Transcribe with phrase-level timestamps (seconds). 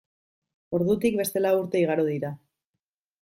[0.77, 2.33] Ordutik beste lau urte igaro dira.